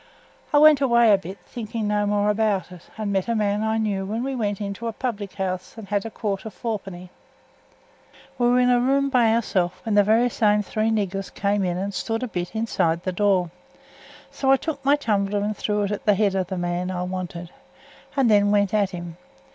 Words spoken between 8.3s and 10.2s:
We were in a room by ourselves, when the